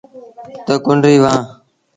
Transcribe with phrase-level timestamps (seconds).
[0.65, 1.41] تا ڪنريٚ وهآن۔